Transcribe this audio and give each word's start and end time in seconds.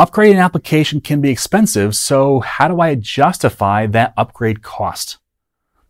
Upgrading 0.00 0.32
an 0.32 0.38
application 0.38 1.02
can 1.02 1.20
be 1.20 1.28
expensive, 1.28 1.94
so 1.94 2.40
how 2.40 2.68
do 2.68 2.80
I 2.80 2.94
justify 2.94 3.84
that 3.88 4.14
upgrade 4.16 4.62
cost? 4.62 5.18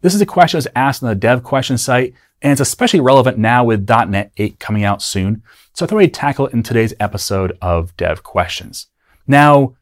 This 0.00 0.16
is 0.16 0.20
a 0.20 0.26
question 0.26 0.58
that 0.58 0.64
was 0.64 0.72
asked 0.74 1.04
on 1.04 1.10
the 1.10 1.14
dev 1.14 1.44
question 1.44 1.78
site, 1.78 2.14
and 2.42 2.50
it's 2.50 2.60
especially 2.60 2.98
relevant 2.98 3.38
now 3.38 3.62
with 3.62 3.88
.NET 3.88 4.32
8 4.36 4.58
coming 4.58 4.82
out 4.82 5.00
soon, 5.00 5.44
so 5.74 5.84
I 5.84 5.88
thought 5.88 5.98
we'd 5.98 6.12
tackle 6.12 6.48
it 6.48 6.52
in 6.52 6.64
today's 6.64 6.92
episode 6.98 7.56
of 7.62 7.96
Dev 7.96 8.24
Questions. 8.24 8.88
Now, 9.28 9.76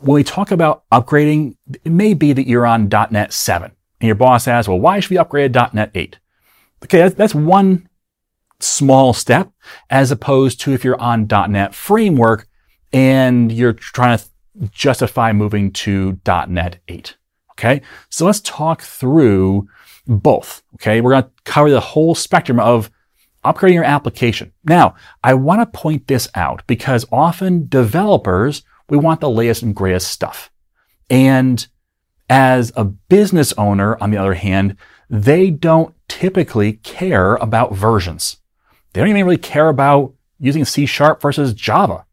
when 0.00 0.16
we 0.16 0.24
talk 0.24 0.50
about 0.50 0.82
upgrading, 0.90 1.58
it 1.84 1.92
may 1.92 2.14
be 2.14 2.32
that 2.32 2.48
you're 2.48 2.66
on 2.66 2.88
.NET 2.88 3.32
7, 3.32 3.70
and 4.00 4.06
your 4.08 4.16
boss 4.16 4.48
asks, 4.48 4.66
well, 4.66 4.80
why 4.80 4.98
should 4.98 5.10
we 5.10 5.18
upgrade 5.18 5.54
.NET 5.54 5.92
8? 5.94 6.18
Okay, 6.82 7.08
that's 7.08 7.36
one 7.36 7.88
small 8.58 9.12
step, 9.12 9.52
as 9.90 10.10
opposed 10.10 10.60
to 10.62 10.72
if 10.72 10.82
you're 10.82 11.00
on 11.00 11.28
.NET 11.28 11.72
Framework, 11.72 12.47
and 12.92 13.50
you're 13.52 13.72
trying 13.72 14.18
to 14.18 14.24
justify 14.70 15.32
moving 15.32 15.72
to 15.72 16.18
.NET 16.26 16.78
8. 16.88 17.16
Okay, 17.52 17.82
so 18.08 18.24
let's 18.24 18.40
talk 18.40 18.82
through 18.82 19.68
both. 20.06 20.62
Okay, 20.74 21.00
we're 21.00 21.10
going 21.10 21.24
to 21.24 21.30
cover 21.44 21.70
the 21.70 21.80
whole 21.80 22.14
spectrum 22.14 22.60
of 22.60 22.90
upgrading 23.44 23.74
your 23.74 23.84
application. 23.84 24.52
Now, 24.64 24.94
I 25.22 25.34
want 25.34 25.60
to 25.60 25.78
point 25.78 26.06
this 26.06 26.28
out 26.34 26.62
because 26.66 27.04
often 27.10 27.68
developers, 27.68 28.62
we 28.88 28.96
want 28.96 29.20
the 29.20 29.30
latest 29.30 29.62
and 29.62 29.74
greatest 29.74 30.10
stuff. 30.10 30.50
And 31.10 31.66
as 32.30 32.72
a 32.76 32.84
business 32.84 33.52
owner, 33.54 33.96
on 34.00 34.10
the 34.10 34.18
other 34.18 34.34
hand, 34.34 34.76
they 35.08 35.50
don't 35.50 35.94
typically 36.08 36.74
care 36.74 37.36
about 37.36 37.74
versions. 37.74 38.38
They 38.92 39.00
don't 39.00 39.10
even 39.10 39.24
really 39.24 39.38
care 39.38 39.68
about 39.68 40.14
using 40.38 40.64
C 40.64 40.86
sharp 40.86 41.20
versus 41.20 41.54
Java. 41.54 42.04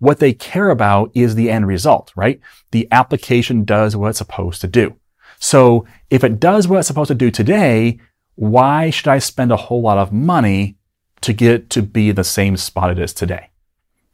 What 0.00 0.18
they 0.18 0.32
care 0.32 0.70
about 0.70 1.10
is 1.14 1.34
the 1.34 1.50
end 1.50 1.66
result, 1.66 2.10
right? 2.16 2.40
The 2.72 2.88
application 2.90 3.64
does 3.64 3.94
what 3.94 4.08
it's 4.08 4.18
supposed 4.18 4.60
to 4.62 4.66
do. 4.66 4.96
So 5.38 5.86
if 6.10 6.24
it 6.24 6.40
does 6.40 6.66
what 6.66 6.78
it's 6.78 6.88
supposed 6.88 7.08
to 7.08 7.14
do 7.14 7.30
today, 7.30 8.00
why 8.34 8.90
should 8.90 9.08
I 9.08 9.18
spend 9.18 9.52
a 9.52 9.56
whole 9.56 9.82
lot 9.82 9.98
of 9.98 10.12
money 10.12 10.76
to 11.20 11.32
get 11.32 11.52
it 11.52 11.70
to 11.70 11.82
be 11.82 12.10
the 12.12 12.24
same 12.24 12.56
spot 12.56 12.90
it 12.90 12.98
is 12.98 13.12
today? 13.12 13.50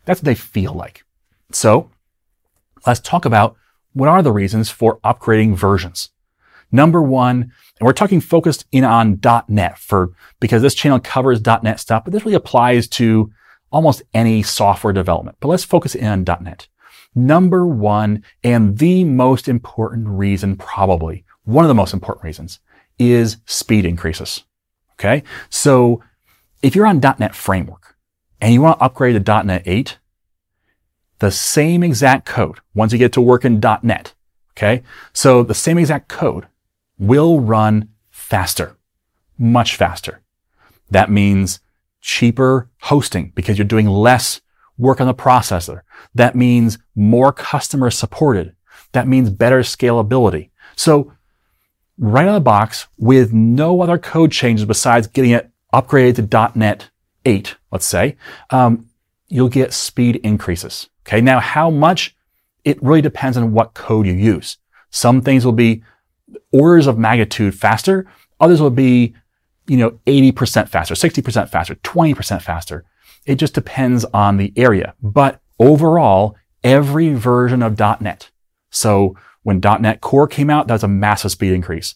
That's 0.05 0.21
what 0.21 0.25
they 0.27 0.35
feel 0.35 0.73
like. 0.73 1.05
So 1.53 1.91
let's 2.87 3.01
talk 3.01 3.25
about 3.25 3.57
what 3.93 4.09
are 4.09 4.23
the 4.23 4.33
reasons 4.33 4.69
for 4.69 4.99
upgrading 5.01 5.55
versions. 5.55 6.11
Number 6.73 7.01
one, 7.01 7.53
and 7.79 7.87
we're 7.87 7.93
talking 7.93 8.21
focused 8.21 8.67
in 8.73 8.83
on 8.83 9.21
.NET 9.49 9.79
for, 9.79 10.13
because 10.41 10.63
this 10.63 10.75
channel 10.75 10.99
covers 10.99 11.41
.NET 11.45 11.79
stuff, 11.79 12.05
but 12.05 12.13
this 12.13 12.25
really 12.25 12.35
applies 12.35 12.89
to 12.89 13.31
almost 13.71 14.03
any 14.15 14.43
software 14.43 14.93
development. 14.93 15.37
But 15.41 15.49
let's 15.49 15.65
focus 15.65 15.95
in 15.95 16.07
on 16.07 16.25
.NET. 16.43 16.69
Number 17.15 17.67
one, 17.67 18.23
and 18.45 18.79
the 18.79 19.05
most 19.05 19.49
important 19.49 20.09
reason 20.09 20.57
probably, 20.57 21.25
one 21.45 21.65
of 21.65 21.69
the 21.69 21.75
most 21.75 21.95
important 21.95 22.25
reasons, 22.25 22.61
is 22.99 23.39
speed 23.47 23.85
increases. 23.85 24.45
Okay? 24.95 25.23
So 25.49 26.03
if 26.63 26.75
you're 26.75 26.87
on 26.87 27.01
.NET 27.01 27.35
Framework 27.35 27.97
and 28.41 28.53
you 28.53 28.61
want 28.61 28.79
to 28.79 28.85
upgrade 28.85 29.25
to 29.25 29.43
.NET 29.45 29.63
8, 29.67 29.99
the 31.19 31.31
same 31.31 31.83
exact 31.83 32.27
code, 32.27 32.59
once 32.75 32.93
you 32.93 32.99
get 32.99 33.13
to 33.15 33.21
work 33.21 33.45
in 33.45 33.61
.NET, 33.83 34.13
okay? 34.53 34.83
So 35.13 35.43
the 35.43 35.55
same 35.55 35.79
exact 35.79 36.09
code 36.09 36.47
will 36.99 37.41
run 37.41 37.89
faster, 38.11 38.77
much 39.39 39.77
faster. 39.77 40.23
That 40.91 41.11
means 41.11 41.61
cheaper 42.07 42.71
hosting 42.83 43.33
because 43.35 43.59
you're 43.59 43.67
doing 43.67 43.89
less 43.89 44.41
work 44.79 45.01
on 45.01 45.09
the 45.09 45.15
processor. 45.15 45.81
That 46.15 46.37
means 46.37 46.79
more 46.95 47.33
customer 47.33 47.91
supported. 47.91 48.55
That 48.93 49.09
means 49.09 49.29
better 49.29 49.61
scalability. 49.61 50.51
So 50.77 51.13
right 51.99 52.23
out 52.23 52.29
of 52.29 52.35
the 52.35 52.41
box 52.41 52.87
with 52.97 53.33
no 53.33 53.83
other 53.83 53.99
code 53.99 54.31
changes 54.31 54.65
besides 54.65 55.09
getting 55.09 55.33
it 55.33 55.51
upgraded 55.75 56.31
to 56.31 56.53
.NET 56.57 56.91
8, 57.25 57.57
let's 57.73 57.87
say, 57.87 58.17
um, 58.51 58.89
you'll 59.27 59.49
get 59.49 59.73
speed 59.73 60.17
increases. 60.23 60.89
Okay. 61.07 61.21
Now, 61.21 61.41
how 61.41 61.71
much? 61.71 62.15
It 62.65 62.81
really 62.83 63.03
depends 63.03 63.37
on 63.37 63.53
what 63.53 63.75
code 63.75 64.07
you 64.07 64.13
use. 64.13 64.59
Some 64.91 65.23
things 65.23 65.45
will 65.45 65.53
be 65.53 65.83
orders 66.53 66.87
of 66.87 66.99
magnitude 66.99 67.55
faster. 67.55 68.07
Others 68.39 68.61
will 68.61 68.71
be 68.71 69.15
you 69.67 69.77
know, 69.77 69.99
80% 70.07 70.69
faster, 70.69 70.95
60% 70.95 71.49
faster, 71.49 71.75
20% 71.75 72.43
faster. 72.43 72.85
It 73.25 73.37
just 73.37 73.55
depends 73.55 74.05
on 74.07 74.37
the 74.37 74.53
area. 74.57 74.95
But 75.03 75.41
overall, 75.59 76.37
every 76.63 77.15
version 77.15 77.63
of 77.63 77.79
.NET. 77.79 78.31
So 78.71 79.17
when 79.43 79.61
.NET 79.61 80.01
Core 80.01 80.29
came 80.29 80.51
out, 80.51 80.69
that 80.69 80.75
was 80.75 80.85
a 80.85 80.89
massive 80.89 81.33
speed 81.33 81.53
increase. 81.53 81.95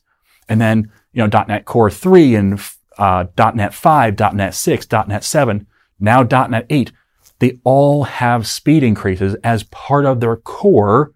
And 0.49 0.61
then, 0.61 0.91
you 1.13 1.27
know, 1.27 1.45
.NET 1.47 1.65
Core 1.65 1.91
3 1.91 2.35
and 2.35 2.61
uh, 2.99 3.25
.NET 3.55 3.75
5, 3.75 4.19
.NET 4.35 4.55
6, 4.55 4.89
.NET 4.93 5.25
7, 5.25 5.67
now 5.99 6.23
.NET 6.23 6.67
8, 6.69 6.93
they 7.41 7.59
all 7.65 8.05
have 8.05 8.47
speed 8.47 8.83
increases 8.83 9.35
as 9.43 9.65
part 9.65 10.05
of 10.05 10.21
their 10.21 10.37
core, 10.37 11.13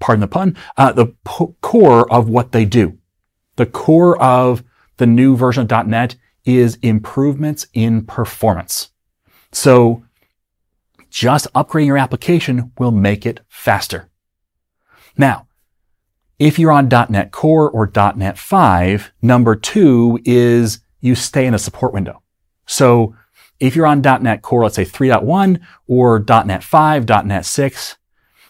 pardon 0.00 0.20
the 0.20 0.28
pun, 0.28 0.56
uh, 0.76 0.92
the 0.92 1.14
core 1.60 2.10
of 2.12 2.28
what 2.28 2.52
they 2.52 2.64
do. 2.64 2.98
The 3.56 3.66
core 3.66 4.20
of 4.20 4.64
the 5.02 5.06
new 5.08 5.36
version 5.36 5.68
of 5.68 5.86
.NET 5.88 6.14
is 6.44 6.76
improvements 6.76 7.66
in 7.74 8.06
performance. 8.06 8.90
So 9.50 10.04
just 11.10 11.52
upgrading 11.54 11.86
your 11.86 11.98
application 11.98 12.70
will 12.78 12.92
make 12.92 13.26
it 13.26 13.40
faster. 13.48 14.08
Now, 15.16 15.48
if 16.38 16.56
you're 16.56 16.70
on 16.70 16.86
.NET 16.86 17.32
Core 17.32 17.68
or 17.68 17.90
.NET 18.14 18.38
5, 18.38 19.12
number 19.22 19.56
two 19.56 20.20
is 20.24 20.78
you 21.00 21.16
stay 21.16 21.46
in 21.46 21.54
a 21.54 21.58
support 21.58 21.92
window. 21.92 22.22
So 22.66 23.16
if 23.58 23.74
you're 23.74 23.86
on 23.86 24.02
.NET 24.02 24.42
Core, 24.42 24.62
let's 24.62 24.76
say 24.76 24.84
3.1 24.84 25.58
or 25.88 26.24
.NET 26.46 26.62
5, 26.62 27.08
.NET 27.08 27.44
6, 27.44 27.96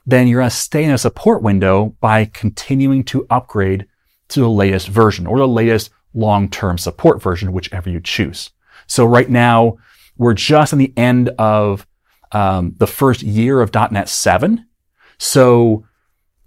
then 0.04 0.28
you're 0.28 0.42
going 0.42 0.50
to 0.50 0.54
stay 0.54 0.84
in 0.84 0.90
a 0.90 0.98
support 0.98 1.42
window 1.42 1.96
by 2.00 2.26
continuing 2.26 3.04
to 3.04 3.26
upgrade 3.30 3.86
to 4.28 4.40
the 4.40 4.50
latest 4.50 4.88
version 4.88 5.26
or 5.26 5.38
the 5.38 5.48
latest 5.48 5.90
long-term 6.14 6.78
support 6.78 7.22
version, 7.22 7.52
whichever 7.52 7.90
you 7.90 8.00
choose. 8.00 8.50
So 8.86 9.04
right 9.04 9.28
now, 9.28 9.78
we're 10.16 10.34
just 10.34 10.72
in 10.72 10.78
the 10.78 10.92
end 10.96 11.30
of 11.38 11.86
um, 12.32 12.74
the 12.78 12.86
first 12.86 13.22
year 13.22 13.60
of 13.60 13.74
.NET 13.74 14.08
7. 14.08 14.66
So 15.18 15.86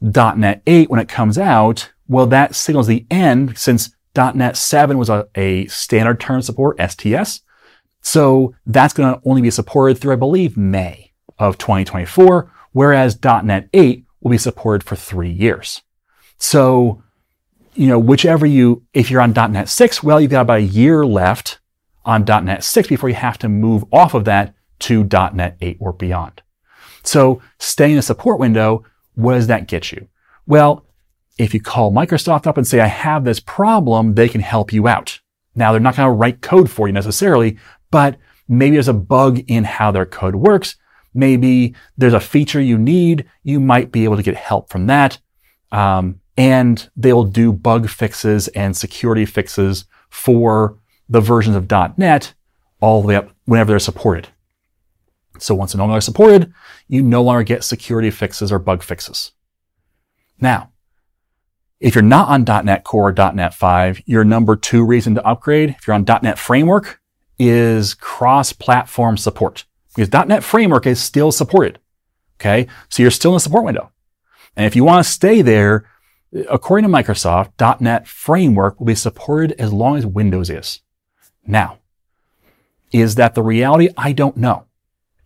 .NET 0.02 0.62
8, 0.68 0.90
when 0.90 1.00
it 1.00 1.10
comes 1.10 1.38
out, 1.38 1.92
well, 2.08 2.28
that 2.28 2.56
signals 2.56 2.88
the 2.88 3.06
end 3.10 3.58
since 3.58 3.96
.NET 4.16 4.58
7 4.58 4.98
was 4.98 5.10
a, 5.10 5.28
a 5.36 5.66
standard 5.68 6.20
term 6.20 6.42
support, 6.42 6.80
STS. 6.80 7.42
So 8.02 8.54
that's 8.66 8.94
going 8.94 9.14
to 9.14 9.22
only 9.26 9.42
be 9.42 9.50
supported 9.50 9.98
through, 9.98 10.14
I 10.14 10.18
believe, 10.18 10.56
May 10.56 11.14
of 11.40 11.58
2024, 11.58 12.52
whereas 12.72 13.20
.NET 13.24 13.68
8 13.74 14.06
will 14.22 14.32
be 14.32 14.38
supported 14.38 14.84
for 14.86 14.96
three 14.96 15.32
years. 15.32 15.82
So 16.38 17.04
you 17.76 17.88
know, 17.88 18.00
whichever 18.00 18.46
you, 18.46 18.84
if 18.94 19.12
you're 19.12 19.22
on 19.22 19.34
.NET 19.34 19.70
6, 19.70 20.02
well, 20.02 20.20
you've 20.20 20.32
got 20.32 20.42
about 20.42 20.60
a 20.60 20.64
year 20.64 21.06
left 21.06 21.60
on 22.06 22.24
.NET 22.24 22.64
6 22.64 22.88
before 22.88 23.10
you 23.10 23.16
have 23.16 23.38
to 23.40 23.50
move 23.50 23.84
off 23.92 24.14
of 24.14 24.26
that 24.26 24.54
to 24.80 25.04
.NET 25.04 25.58
8 25.62 25.78
or 25.80 25.94
beyond. 25.94 26.42
So 27.04 27.42
staying 27.60 27.94
in 27.94 27.98
a 28.00 28.04
support 28.04 28.40
window, 28.40 28.86
what 29.16 29.34
does 29.34 29.48
that 29.48 29.68
get 29.68 29.92
you? 29.92 30.08
Well, 30.48 30.86
if 31.38 31.54
you 31.54 31.60
call 31.60 31.92
Microsoft 31.92 32.48
up 32.48 32.58
and 32.58 32.66
say, 32.66 32.80
I 32.80 32.88
have 32.88 33.24
this 33.24 33.40
problem, 33.40 34.16
they 34.16 34.30
can 34.30 34.42
help 34.42 34.72
you 34.72 34.88
out. 34.88 35.20
Now, 35.54 35.72
they're 35.72 35.82
not 35.82 35.96
going 35.96 36.08
to 36.08 36.12
write 36.12 36.42
code 36.42 36.70
for 36.70 36.88
you 36.88 36.94
necessarily, 36.94 37.58
but 37.92 38.18
maybe 38.48 38.76
there's 38.76 38.88
a 38.88 38.94
bug 38.94 39.40
in 39.48 39.64
how 39.64 39.92
their 39.92 40.06
code 40.06 40.36
works. 40.36 40.76
Maybe 41.14 41.76
there's 41.98 42.14
a 42.14 42.20
feature 42.20 42.62
you 42.62 42.78
need. 42.78 43.26
You 43.44 43.60
might 43.60 43.92
be 43.92 44.04
able 44.04 44.18
to 44.18 44.24
get 44.24 44.36
help 44.36 44.70
from 44.70 44.88
that. 44.88 45.20
Um, 45.72 46.20
and 46.38 46.90
they'll 46.96 47.24
do 47.24 47.52
bug 47.54 47.90
fixes 47.90 48.48
and 48.50 48.76
security 48.76 49.26
fixes 49.26 49.86
for 50.10 50.78
the 51.08 51.22
versions 51.22 51.56
of 51.56 51.70
.NET 51.98 52.34
all 52.82 53.02
the 53.02 53.08
way 53.08 53.16
up 53.16 53.30
whenever 53.46 53.72
they're 53.72 53.80
supported. 53.80 54.28
So 55.40 55.56
once 55.56 55.74
they're 55.74 55.80
no 55.80 55.86
longer 55.86 56.02
supported, 56.02 56.54
you 56.88 57.02
no 57.02 57.22
longer 57.22 57.44
get 57.44 57.64
security 57.64 58.10
fixes 58.10 58.52
or 58.52 58.60
bug 58.60 58.84
fixes. 58.84 59.32
Now, 60.40 60.72
if 61.80 61.94
you're 61.94 62.02
not 62.02 62.30
on 62.30 62.66
.NET 62.66 62.84
Core 62.84 63.10
or 63.10 63.32
.NET 63.34 63.54
5, 63.54 64.02
your 64.06 64.24
number 64.24 64.56
two 64.56 64.86
reason 64.86 65.16
to 65.16 65.26
upgrade, 65.26 65.76
if 65.78 65.88
you're 65.88 65.94
on 65.94 66.06
.NET 66.06 66.40
Framework, 66.40 67.02
is 67.38 67.94
cross-platform 67.94 69.18
support. 69.18 69.66
Because 69.94 70.12
.NET 70.28 70.44
Framework 70.44 70.88
is 70.88 71.02
still 71.02 71.32
supported. 71.32 71.80
Okay? 72.40 72.68
So 72.90 73.02
you're 73.02 73.12
still 73.12 73.32
in 73.32 73.36
the 73.36 73.42
support 73.42 73.66
window. 73.66 73.92
And 74.56 74.66
if 74.66 74.76
you 74.76 74.84
want 74.84 75.06
to 75.06 75.12
stay 75.12 75.42
there, 75.42 75.90
according 76.50 76.90
to 76.90 76.96
Microsoft, 76.96 77.82
.NET 77.82 78.08
Framework 78.08 78.80
will 78.80 78.88
be 78.88 78.96
supported 78.96 79.54
as 79.60 79.72
long 79.72 79.98
as 79.98 80.06
Windows 80.06 80.50
is. 80.50 80.82
Now, 81.46 81.80
is 82.92 83.16
that 83.16 83.36
the 83.36 83.44
reality? 83.44 83.90
I 83.98 84.12
don't 84.12 84.38
know. 84.38 84.66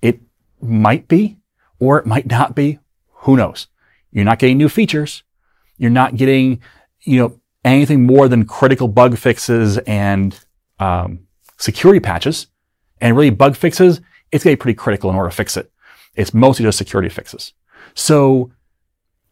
It 0.02 0.22
might 0.62 1.08
be, 1.08 1.38
or 1.80 2.00
it 2.00 2.06
might 2.06 2.28
not 2.28 2.56
be. 2.56 2.80
Who 3.22 3.38
knows? 3.38 3.68
You're 4.12 4.26
not 4.26 4.40
getting 4.40 4.58
new 4.58 4.70
features. 4.70 5.24
You're 5.78 5.92
not 5.92 6.16
getting, 6.16 6.62
you 7.02 7.20
know, 7.20 7.40
anything 7.64 8.06
more 8.06 8.28
than 8.28 8.46
critical 8.46 8.88
bug 8.88 9.18
fixes 9.18 9.78
and 9.80 10.40
um, 10.80 11.28
security 11.58 12.00
patches. 12.00 12.48
And 13.02 13.16
really, 13.16 13.30
bug 13.30 13.56
fixes, 13.56 14.02
it's 14.32 14.44
be 14.44 14.56
pretty 14.56 14.76
critical 14.76 15.10
in 15.10 15.16
order 15.16 15.30
to 15.30 15.36
fix 15.36 15.58
it. 15.58 15.72
It's 16.16 16.34
mostly 16.34 16.66
just 16.66 16.78
security 16.78 17.10
fixes. 17.10 17.54
So 17.94 18.52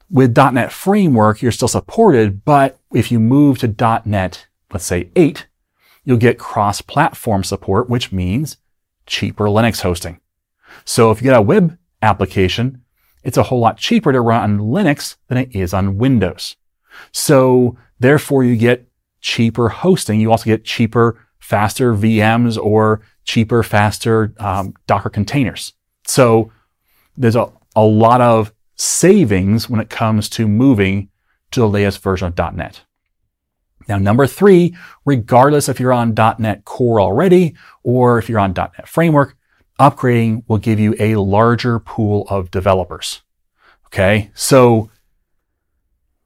with 0.10 0.38
.NET 0.38 0.72
Framework, 0.72 1.42
you're 1.42 1.52
still 1.52 1.68
supported, 1.68 2.46
but 2.46 2.80
if 2.94 3.12
you 3.12 3.20
move 3.20 3.60
to 3.60 4.02
.NET, 4.06 4.48
let's 4.72 4.86
say 4.86 5.10
8, 5.16 5.48
you'll 6.04 6.18
get 6.18 6.40
cross-platform 6.40 7.44
support, 7.44 7.90
which 7.90 8.12
means 8.12 8.58
cheaper 9.06 9.46
Linux 9.46 9.82
hosting. 9.82 10.20
So 10.86 11.12
if 11.12 11.22
you 11.22 11.26
get 11.26 11.38
a 11.38 11.42
web 11.42 11.78
application, 12.02 12.84
it's 13.24 13.38
a 13.38 13.44
whole 13.44 13.60
lot 13.60 13.78
cheaper 13.78 14.14
to 14.14 14.22
run 14.22 14.42
on 14.42 14.60
Linux 14.60 15.18
than 15.28 15.38
it 15.38 15.54
is 15.56 15.74
on 15.74 15.98
Windows. 15.98 16.56
So 17.12 17.78
therefore 18.00 18.44
you 18.44 18.56
get 18.56 18.88
cheaper 19.20 19.70
hosting. 19.70 20.22
You 20.22 20.32
also 20.32 20.46
get 20.46 20.64
cheaper, 20.64 21.20
faster 21.40 21.94
VMs 21.94 22.58
or 22.58 23.02
cheaper, 23.26 23.64
faster 23.64 24.34
um, 24.40 24.74
Docker 24.86 25.10
containers. 25.10 25.74
So 26.06 26.52
there's 27.18 27.36
a, 27.36 27.52
a 27.76 27.84
lot 27.84 28.22
of 28.22 28.54
savings 28.78 29.70
when 29.70 29.82
it 29.82 29.90
comes 29.90 30.30
to 30.30 30.48
moving 30.48 31.10
to 31.52 31.60
the 31.60 31.68
latest 31.68 32.02
version 32.02 32.28
of 32.28 32.56
.NET. 32.56 32.82
Now, 33.88 33.98
number 33.98 34.28
three, 34.28 34.76
regardless 35.06 35.70
if 35.70 35.80
you're 35.80 35.94
on 35.94 36.14
.NET 36.14 36.66
Core 36.66 37.02
already 37.02 37.56
or 37.84 38.20
if 38.20 38.30
you're 38.30 38.40
on 38.40 38.54
.NET 38.54 38.88
Framework, 38.88 39.36
upgrading 39.80 40.44
will 40.48 40.58
give 40.58 40.80
you 40.80 40.96
a 41.00 41.16
larger 41.16 41.80
pool 41.80 42.28
of 42.30 42.52
developers. 42.52 43.22
Okay. 43.88 44.32
So 44.34 44.92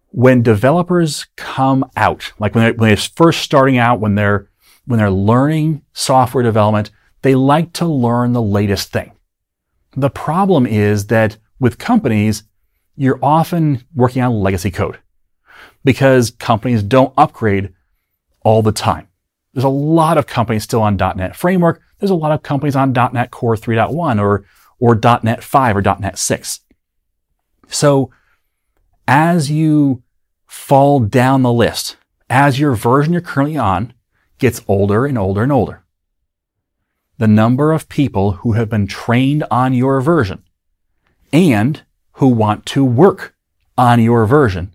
when 0.08 0.42
developers 0.42 1.28
come 1.38 1.86
out, 1.96 2.34
like 2.40 2.56
when 2.56 2.64
they're, 2.64 2.74
when 2.74 2.90
they're 2.90 2.98
first 2.98 3.42
starting 3.42 3.78
out, 3.78 4.00
when 4.00 4.16
they're, 4.16 4.50
when 4.86 4.98
they're 4.98 5.12
learning 5.12 5.84
software 5.94 6.44
development, 6.44 6.90
they 7.22 7.36
like 7.36 7.72
to 7.74 7.86
learn 7.86 8.34
the 8.34 8.42
latest 8.42 8.92
thing. 8.92 9.12
The 9.96 10.10
problem 10.10 10.66
is 10.66 11.08
that 11.08 11.38
with 11.62 11.78
companies, 11.78 12.44
you're 12.98 13.20
often 13.22 13.84
working 13.94 14.24
on 14.24 14.42
legacy 14.42 14.72
code 14.72 14.98
because 15.86 16.32
companies 16.32 16.82
don't 16.82 17.14
upgrade 17.18 17.72
all 18.44 18.64
the 18.64 18.72
time. 18.72 19.08
There's 19.54 19.64
a 19.64 19.70
lot 19.70 20.18
of 20.18 20.26
companies 20.26 20.64
still 20.64 20.82
on 20.82 20.98
.NET 20.98 21.36
Framework. 21.36 21.82
There's 22.00 22.10
a 22.10 22.16
lot 22.16 22.32
of 22.32 22.42
companies 22.42 22.76
on 22.76 22.94
.NET 22.94 23.30
Core 23.30 23.56
3.1 23.56 24.20
or, 24.20 24.44
or 24.80 25.00
.NET 25.24 25.44
5 25.44 25.78
or 25.78 25.82
.NET 25.82 26.18
6. 26.18 26.62
So 27.68 28.10
as 29.08 29.52
you 29.52 30.02
fall 30.48 31.00
down 31.00 31.44
the 31.44 31.54
list, 31.54 31.96
as 32.28 32.60
your 32.60 32.74
version 32.74 33.14
you're 33.14 33.22
currently 33.22 33.58
on 33.58 33.94
gets 34.40 34.64
older 34.68 35.06
and 35.06 35.18
older 35.18 35.44
and 35.44 35.52
older, 35.52 35.84
the 37.20 37.28
number 37.28 37.72
of 37.72 37.88
people 37.88 38.32
who 38.32 38.54
have 38.54 38.68
been 38.68 38.88
trained 38.88 39.44
on 39.52 39.76
your 39.76 40.02
version 40.02 40.44
and 41.32 41.84
who 42.14 42.28
want 42.28 42.66
to 42.68 42.84
work 42.84 43.36
on 43.78 44.02
your 44.02 44.26
version 44.26 44.74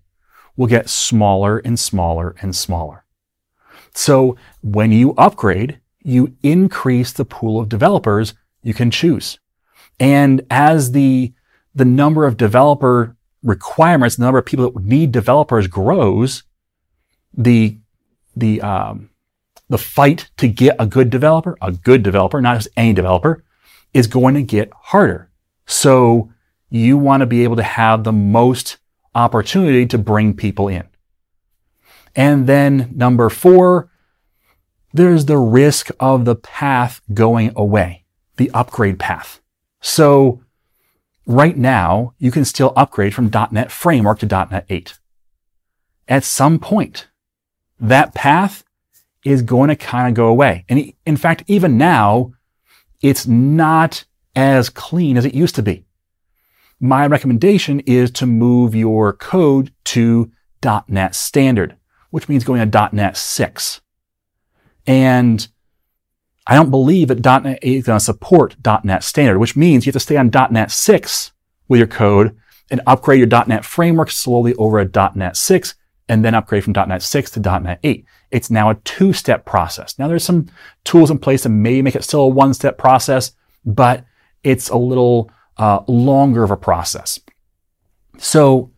will 0.57 0.67
get 0.67 0.89
smaller 0.89 1.59
and 1.59 1.79
smaller 1.79 2.35
and 2.41 2.57
smaller. 2.57 3.05
So 3.95 4.37
when 4.63 4.93
you 4.93 5.15
upgrade, 5.15 5.81
you 6.03 6.37
increase 6.43 7.13
the 7.13 7.25
pool 7.25 7.61
of 7.61 7.69
developers 7.69 8.35
you 8.63 8.75
can 8.75 8.91
choose. 8.91 9.39
And 9.99 10.45
as 10.51 10.93
the, 10.93 11.33
the 11.75 11.85
number 11.85 12.27
of 12.27 12.37
developer 12.37 13.17
requirements, 13.43 14.17
the 14.17 14.25
number 14.25 14.39
of 14.39 14.47
people 14.47 14.71
that 14.71 14.85
need 14.85 15.13
developers 15.13 15.67
grows, 15.67 16.43
the, 17.33 17.79
the, 18.35 18.61
um, 18.61 19.11
the 19.69 19.79
fight 19.79 20.31
to 20.37 20.49
get 20.49 20.77
a 20.79 20.87
good 20.87 21.11
developer, 21.11 21.57
a 21.61 21.73
good 21.73 22.03
developer, 22.03 22.41
not 22.41 22.57
just 22.57 22.69
any 22.77 22.93
developer, 22.93 23.45
is 23.95 24.07
going 24.07 24.35
to 24.35 24.43
get 24.43 24.71
harder. 24.75 25.31
So 25.67 26.33
you 26.71 26.99
want 26.99 27.21
to 27.21 27.27
be 27.27 27.45
able 27.45 27.57
to 27.57 27.63
have 27.63 28.05
the 28.05 28.13
most 28.13 28.79
opportunity 29.15 29.87
to 29.87 29.99
bring 29.99 30.35
people 30.35 30.69
in. 30.69 30.85
And 32.15 32.47
then 32.47 32.93
number 32.95 33.29
four, 33.29 33.91
there's 34.93 35.27
the 35.27 35.39
risk 35.39 35.91
of 36.01 36.25
the 36.25 36.37
path 36.37 37.01
going 37.13 37.53
away, 37.55 38.05
the 38.37 38.51
upgrade 38.53 38.99
path. 38.99 39.41
So 39.81 40.43
right 41.27 41.57
now, 41.57 42.15
you 42.19 42.31
can 42.31 42.45
still 42.45 42.73
upgrade 42.77 43.15
from 43.15 43.31
.NET 43.51 43.71
Framework 43.71 44.21
to 44.21 44.27
.NET 44.27 44.65
8. 44.69 44.99
At 46.09 46.25
some 46.25 46.59
point, 46.59 47.09
that 47.79 48.15
path 48.15 48.65
is 49.25 49.43
going 49.43 49.69
to 49.69 49.77
kind 49.77 50.09
of 50.09 50.15
go 50.15 50.29
away. 50.29 50.65
And 50.69 50.93
in 51.05 51.17
fact, 51.17 51.43
even 51.47 51.77
now, 51.77 52.33
it's 53.03 53.27
not 53.27 54.05
as 54.35 54.71
clean 54.71 55.17
as 55.17 55.25
it 55.25 55.35
used 55.35 55.57
to 55.57 55.63
be. 55.63 55.86
My 56.81 57.07
recommendation 57.07 57.81
is 57.81 58.11
to 58.13 58.27
move 58.27 58.75
your 58.75 59.15
code 59.15 59.73
to 59.85 60.31
.NET 60.89 61.15
Standard, 61.15 61.77
which 62.11 62.29
means 62.29 62.45
going 62.45 62.71
to 62.71 62.91
.NET 62.93 63.17
6. 63.17 63.81
And 64.87 65.49
I 66.47 66.55
don't 66.55 66.71
believe 66.71 67.09
that 67.09 67.25
.NET 67.25 67.59
8 67.63 67.77
is 67.77 67.87
going 67.87 67.99
to 67.99 68.05
support 68.05 68.57
.NET 68.85 69.03
Standard, 69.03 69.39
which 69.39 69.57
means 69.57 69.87
you 69.87 69.91
have 69.91 69.95
to 69.95 70.01
stay 70.01 70.17
on 70.17 70.31
.NET 70.51 70.71
6 70.71 71.33
with 71.69 71.79
your 71.79 71.87
code 71.87 72.37
and 72.71 72.83
upgrade 72.87 73.21
your 73.21 73.47
.NET 73.47 73.65
framework 73.65 74.11
slowly 74.11 74.55
over 74.57 74.79
a 74.79 75.13
.NET 75.15 75.37
6 75.37 75.75
and 76.09 76.25
then 76.25 76.35
upgrade 76.35 76.63
from 76.63 76.75
.NET 76.75 77.03
6 77.03 77.31
to 77.33 77.41
.NET 77.41 77.81
8. 77.83 78.05
It's 78.31 78.51
now 78.51 78.69
a 78.69 78.75
two-step 78.75 79.47
process. 79.47 79.99
Now 79.99 80.09
there's 80.09 80.25
some 80.25 80.49
tools 80.85 81.11
in 81.11 81.19
place 81.19 81.45
to 81.45 81.49
maybe 81.49 81.81
make 81.81 81.97
it 81.97 82.05
still 82.05 82.21
a 82.21 82.29
one-step 82.29 82.77
process, 82.77 83.33
but 83.65 84.05
it's 84.45 84.69
a 84.69 84.77
little 84.77 85.31
uh, 85.59 85.81
longer 85.87 86.45
of 86.45 86.51
a 86.51 86.57
process. 86.57 87.21
So 88.19 88.71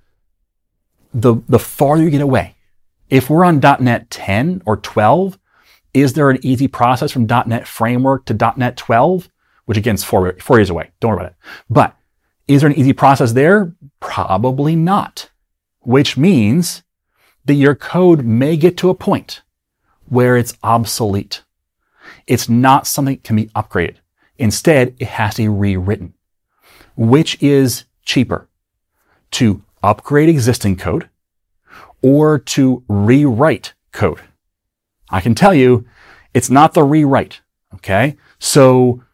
the, 1.13 1.37
the 1.49 1.59
farther 1.59 2.03
you 2.03 2.11
get 2.11 2.21
away, 2.21 2.57
if 3.09 3.31
we're 3.31 3.45
on 3.45 3.61
.NET 3.61 4.11
10 4.11 4.63
or 4.67 4.77
12, 4.77 5.39
is 5.95 6.13
there 6.13 6.31
an 6.31 6.39
easy 6.43 6.69
process 6.69 7.11
from 7.11 7.27
.NET 7.27 7.67
Framework 7.67 8.27
to 8.27 8.53
.NET 8.57 8.77
12? 8.77 9.29
Which 9.65 9.79
again 9.79 9.97
is 9.97 10.05
four, 10.05 10.35
four 10.41 10.59
years 10.59 10.71
away. 10.71 10.91
Don't 11.01 11.13
worry 11.13 11.21
about 11.21 11.33
it. 11.33 11.37
But 11.69 11.97
is 12.47 12.63
there 12.63 12.71
an 12.71 12.79
easy 12.79 12.93
process 12.93 13.33
there? 13.33 13.75
Probably 14.01 14.75
not. 14.75 15.31
Which 15.81 16.17
means 16.17 16.83
that 17.45 17.55
your 17.55 17.75
code 17.75 18.25
may 18.25 18.57
get 18.57 18.77
to 18.79 18.91
a 18.91 18.95
point 18.95 19.43
where 20.07 20.37
it's 20.37 20.57
obsolete. 20.63 21.43
It's 22.27 22.49
not 22.49 22.87
something 22.87 23.17
that 23.17 23.25
can 23.25 23.37
be 23.37 23.47
upgraded. 23.49 23.97
Instead, 24.39 24.95
it 24.99 25.09
has 25.09 25.35
to 25.35 25.43
be 25.43 25.49
rewritten. 25.49 26.15
Which 26.99 27.41
is 27.41 27.85
cheaper? 28.05 28.49
To 29.31 29.63
upgrade 29.85 30.29
existing 30.29 30.77
code 30.77 31.09
or 32.03 32.41
to 32.41 32.83
rewrite 32.89 33.75
code? 33.93 34.21
I 35.09 35.21
can 35.21 35.37
tell 35.37 35.55
you 35.55 35.87
it's 36.35 36.51
not 36.51 36.75
the 36.75 36.83
rewrite. 36.83 37.41
Okay. 37.75 38.17
So 38.41 39.05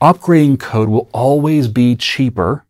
upgrading 0.00 0.58
code 0.58 0.88
will 0.88 1.10
always 1.12 1.68
be 1.68 1.96
cheaper 1.96 2.64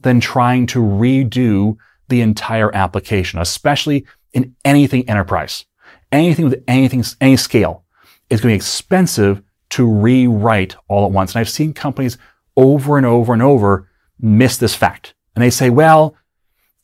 than 0.00 0.18
trying 0.18 0.66
to 0.66 0.80
redo 0.80 1.76
the 2.08 2.20
entire 2.20 2.74
application, 2.74 3.38
especially 3.38 4.06
in 4.32 4.56
anything 4.64 5.08
enterprise. 5.08 5.66
Anything 6.10 6.46
with 6.46 6.64
anything, 6.66 7.04
any 7.20 7.36
scale 7.36 7.84
is 8.28 8.40
going 8.40 8.52
to 8.52 8.54
be 8.54 8.56
expensive 8.56 9.40
to 9.68 9.88
rewrite 9.88 10.74
all 10.88 11.06
at 11.06 11.12
once. 11.12 11.32
And 11.32 11.40
I've 11.40 11.48
seen 11.48 11.72
companies 11.72 12.18
over 12.56 12.96
and 12.96 13.06
over 13.06 13.32
and 13.32 13.42
over 13.42 13.86
miss 14.20 14.56
this 14.56 14.74
fact. 14.74 15.14
And 15.34 15.42
they 15.42 15.50
say, 15.50 15.70
well, 15.70 16.16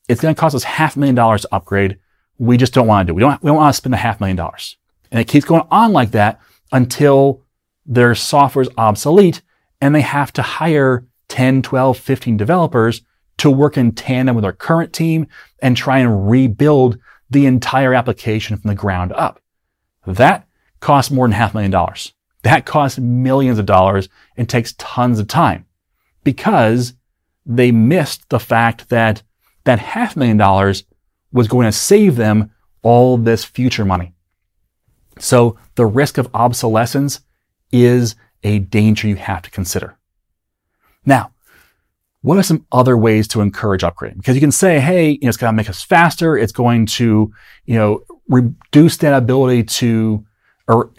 it's 0.08 0.20
going 0.20 0.34
to 0.34 0.40
cost 0.40 0.54
us 0.54 0.64
half 0.64 0.96
a 0.96 0.98
million 0.98 1.14
dollars 1.14 1.42
to 1.42 1.54
upgrade. 1.54 1.98
We 2.38 2.56
just 2.56 2.74
don't 2.74 2.86
want 2.86 3.06
to 3.06 3.12
do 3.12 3.14
it. 3.14 3.16
We 3.16 3.20
don't, 3.20 3.42
we 3.42 3.48
don't 3.48 3.56
want 3.56 3.74
to 3.74 3.76
spend 3.76 3.94
a 3.94 3.98
half 3.98 4.20
million 4.20 4.36
dollars. 4.36 4.76
And 5.10 5.20
it 5.20 5.28
keeps 5.28 5.44
going 5.44 5.66
on 5.70 5.92
like 5.92 6.12
that 6.12 6.40
until 6.72 7.42
their 7.84 8.14
software 8.14 8.62
is 8.62 8.68
obsolete 8.76 9.42
and 9.80 9.94
they 9.94 10.00
have 10.00 10.32
to 10.34 10.42
hire 10.42 11.06
10, 11.28 11.62
12, 11.62 11.98
15 11.98 12.36
developers 12.36 13.02
to 13.38 13.50
work 13.50 13.76
in 13.76 13.92
tandem 13.92 14.34
with 14.34 14.44
our 14.44 14.52
current 14.52 14.92
team 14.92 15.26
and 15.60 15.76
try 15.76 15.98
and 15.98 16.30
rebuild 16.30 16.98
the 17.28 17.46
entire 17.46 17.94
application 17.94 18.56
from 18.56 18.68
the 18.68 18.74
ground 18.74 19.12
up. 19.12 19.40
That 20.06 20.46
costs 20.80 21.10
more 21.10 21.26
than 21.26 21.32
half 21.32 21.52
a 21.52 21.56
million 21.56 21.70
dollars. 21.70 22.12
That 22.42 22.64
costs 22.64 22.98
millions 22.98 23.58
of 23.58 23.66
dollars 23.66 24.08
and 24.36 24.48
takes 24.48 24.74
tons 24.74 25.18
of 25.18 25.26
time 25.26 25.66
because 26.22 26.94
they 27.46 27.70
missed 27.70 28.28
the 28.28 28.40
fact 28.40 28.88
that 28.88 29.22
that 29.64 29.78
half 29.78 30.16
million 30.16 30.36
dollars 30.36 30.84
was 31.32 31.48
going 31.48 31.66
to 31.66 31.72
save 31.72 32.16
them 32.16 32.50
all 32.82 33.16
this 33.16 33.44
future 33.44 33.84
money. 33.84 34.12
So 35.18 35.56
the 35.76 35.86
risk 35.86 36.18
of 36.18 36.28
obsolescence 36.34 37.20
is 37.72 38.16
a 38.42 38.58
danger 38.58 39.08
you 39.08 39.16
have 39.16 39.42
to 39.42 39.50
consider. 39.50 39.96
Now, 41.04 41.32
what 42.22 42.38
are 42.38 42.42
some 42.42 42.66
other 42.72 42.96
ways 42.96 43.28
to 43.28 43.40
encourage 43.40 43.82
upgrading? 43.82 44.16
Because 44.16 44.34
you 44.34 44.40
can 44.40 44.52
say, 44.52 44.80
hey, 44.80 45.10
you 45.10 45.18
know, 45.22 45.28
it's 45.28 45.36
going 45.36 45.52
to 45.52 45.56
make 45.56 45.70
us 45.70 45.82
faster. 45.82 46.36
It's 46.36 46.52
going 46.52 46.86
to, 46.86 47.32
you 47.64 47.74
know, 47.74 48.00
reduce 48.28 48.96
that 48.98 49.16
ability 49.16 49.62
to, 49.64 50.24
or 50.66 50.92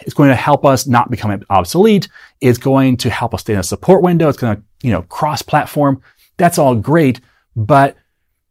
it's 0.00 0.14
going 0.14 0.28
to 0.28 0.34
help 0.36 0.64
us 0.64 0.86
not 0.86 1.10
become 1.10 1.42
obsolete. 1.50 2.08
It's 2.40 2.58
going 2.58 2.96
to 2.98 3.10
help 3.10 3.34
us 3.34 3.42
stay 3.42 3.54
in 3.54 3.58
a 3.58 3.64
support 3.64 4.02
window. 4.02 4.28
It's 4.28 4.38
going 4.38 4.56
to, 4.56 4.62
you 4.82 4.92
know, 4.92 5.02
cross 5.02 5.42
platform. 5.42 6.02
That's 6.36 6.58
all 6.58 6.74
great, 6.74 7.20
but 7.56 7.96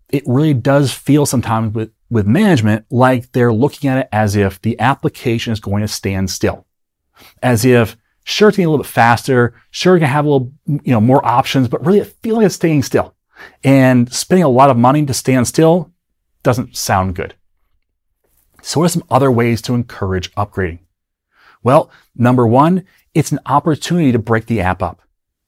it 0.10 0.24
really 0.25 0.53
does 0.53 0.91
feel 0.91 1.25
sometimes 1.25 1.74
with, 1.74 1.91
with 2.10 2.25
management 2.25 2.86
like 2.89 3.32
they're 3.32 3.53
looking 3.53 3.89
at 3.89 4.00
it 4.00 4.10
as 4.12 4.36
if 4.36 4.62
the 4.62 4.79
application 4.79 5.53
is 5.53 5.60
going 5.60 5.82
to 5.82 5.88
stand 5.88 6.29
still. 6.29 6.65
As 7.41 7.65
if 7.65 7.98
Sure, 8.29 8.50
it's 8.50 8.58
going 8.58 8.65
to 8.65 8.68
be 8.68 8.70
a 8.70 8.70
little 8.70 8.84
bit 8.84 8.91
faster. 8.91 9.56
Sure, 9.72 9.96
you 9.96 10.01
can 10.01 10.10
have 10.10 10.25
a 10.25 10.29
little, 10.29 10.53
you 10.68 10.91
know, 10.91 11.01
more 11.01 11.25
options, 11.25 11.68
but 11.68 11.84
really 11.84 11.98
it 11.98 12.15
feels 12.22 12.38
like 12.38 12.46
it's 12.46 12.53
staying 12.53 12.84
still. 12.84 13.15
And 13.63 14.13
spending 14.13 14.44
a 14.44 14.50
lot 14.50 14.70
of 14.70 14.77
money 14.77 15.03
to 15.03 15.15
stand 15.15 15.48
still 15.48 15.91
doesn't 16.44 16.77
sound 16.77 17.15
good. 17.15 17.34
So 18.62 18.79
what 18.79 18.86
are 18.86 18.89
some 18.89 19.06
other 19.10 19.32
ways 19.32 19.63
to 19.63 19.74
encourage 19.74 20.32
upgrading? 20.36 20.79
Well, 21.63 21.92
number 22.16 22.48
one, 22.48 22.86
it's 23.13 23.32
an 23.32 23.39
opportunity 23.46 24.12
to 24.12 24.20
break 24.20 24.46
the 24.46 24.62
app 24.62 24.82
up. 24.82 25.01